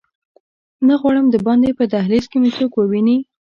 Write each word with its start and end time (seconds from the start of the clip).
نه 0.87 0.93
غواړم 1.01 1.25
دباندې 1.29 1.71
په 1.79 1.83
دهلېز 1.93 2.25
کې 2.31 2.37
مې 2.41 2.51
څوک 2.57 2.71
وویني. 2.75 3.17